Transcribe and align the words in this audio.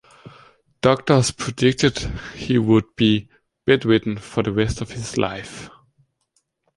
Doctors 0.81 1.29
predicted 1.29 1.95
he 2.33 2.57
would 2.57 2.85
be 2.95 3.29
bedridden 3.67 4.17
for 4.17 4.41
the 4.41 4.51
rest 4.51 4.81
of 4.81 4.89
his 4.89 5.15
life. 5.15 5.69